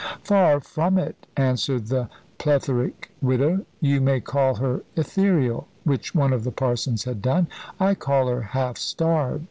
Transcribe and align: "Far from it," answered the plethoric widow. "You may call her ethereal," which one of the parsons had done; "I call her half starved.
"Far 0.23 0.59
from 0.59 0.97
it," 0.97 1.27
answered 1.37 1.85
the 1.85 2.09
plethoric 2.39 3.11
widow. 3.21 3.67
"You 3.79 4.01
may 4.01 4.19
call 4.19 4.55
her 4.55 4.81
ethereal," 4.95 5.67
which 5.83 6.15
one 6.15 6.33
of 6.33 6.43
the 6.43 6.49
parsons 6.49 7.03
had 7.03 7.21
done; 7.21 7.47
"I 7.79 7.93
call 7.93 8.25
her 8.25 8.41
half 8.41 8.77
starved. 8.79 9.39